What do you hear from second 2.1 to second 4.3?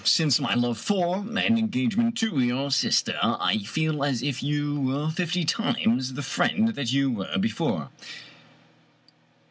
to your sister, I feel as